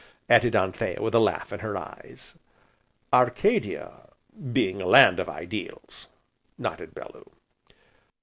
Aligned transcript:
added 0.29 0.55
Anthea 0.55 0.99
with 0.99 1.13
a 1.13 1.19
laugh 1.19 1.53
in 1.53 1.59
her 1.59 1.77
eyes. 1.77 2.35
"Arcadia 3.13 4.09
being 4.51 4.81
a 4.81 4.87
land 4.87 5.19
of 5.19 5.29
ideals!" 5.29 6.07
nodded 6.57 6.95
Bellew. 6.95 7.29